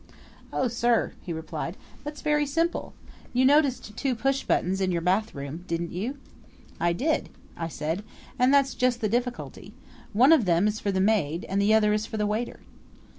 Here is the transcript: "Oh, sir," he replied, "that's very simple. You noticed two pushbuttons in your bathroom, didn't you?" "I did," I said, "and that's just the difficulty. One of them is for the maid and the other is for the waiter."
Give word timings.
"Oh, 0.51 0.67
sir," 0.67 1.13
he 1.21 1.31
replied, 1.31 1.77
"that's 2.03 2.23
very 2.23 2.47
simple. 2.47 2.95
You 3.33 3.45
noticed 3.45 3.95
two 3.95 4.15
pushbuttons 4.15 4.81
in 4.81 4.91
your 4.91 5.03
bathroom, 5.03 5.63
didn't 5.67 5.91
you?" 5.91 6.17
"I 6.79 6.91
did," 6.91 7.29
I 7.55 7.67
said, 7.67 8.03
"and 8.39 8.51
that's 8.51 8.73
just 8.73 9.01
the 9.01 9.07
difficulty. 9.07 9.75
One 10.11 10.31
of 10.33 10.45
them 10.45 10.67
is 10.67 10.79
for 10.79 10.91
the 10.91 10.99
maid 11.01 11.45
and 11.47 11.61
the 11.61 11.75
other 11.75 11.93
is 11.93 12.07
for 12.07 12.17
the 12.17 12.25
waiter." 12.25 12.61